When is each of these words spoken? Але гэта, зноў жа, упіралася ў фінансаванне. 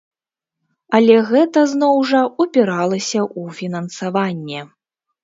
Але 0.99 1.17
гэта, 1.31 1.59
зноў 1.73 1.95
жа, 2.11 2.21
упіралася 2.45 3.21
ў 3.25 3.55
фінансаванне. 3.59 4.65